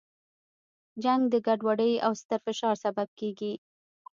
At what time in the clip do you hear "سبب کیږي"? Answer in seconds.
2.83-3.53